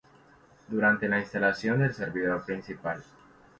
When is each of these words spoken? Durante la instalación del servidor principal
Durante 0.67 1.07
la 1.07 1.19
instalación 1.19 1.77
del 1.81 1.93
servidor 1.93 2.43
principal 2.43 3.03